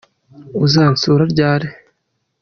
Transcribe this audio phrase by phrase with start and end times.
[0.65, 1.67] uzansura ryari